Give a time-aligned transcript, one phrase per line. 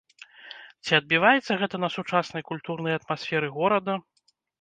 [0.85, 3.93] Ці адбіваецца гэта на сучаснай культурнай атмасферы горада?